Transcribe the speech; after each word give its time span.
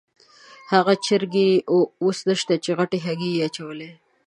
هغه 0.73 0.93
چرګې 1.05 1.49
اوس 2.03 2.19
نشته 2.29 2.53
چې 2.63 2.71
غټې 2.77 2.99
هګۍ 3.05 3.31
یې 3.35 3.41
اچولې. 3.47 3.91